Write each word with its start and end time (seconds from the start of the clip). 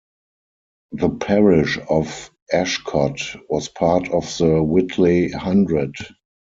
The 0.93 1.09
parish 1.09 1.77
of 1.87 2.31
Ashcott 2.51 3.21
was 3.47 3.69
part 3.69 4.09
of 4.09 4.23
the 4.39 4.63
Whitley 4.63 5.29
Hundred. 5.29 5.93